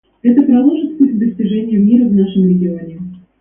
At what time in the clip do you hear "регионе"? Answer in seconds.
2.47-2.99